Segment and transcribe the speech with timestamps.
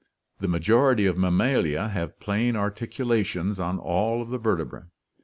[0.39, 4.81] The majority of Mammalia have plane articulations on all of the verte brae.